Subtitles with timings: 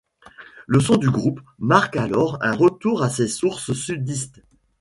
[0.65, 4.41] Le son du groupe marque alors un retour à ses sources sudistes.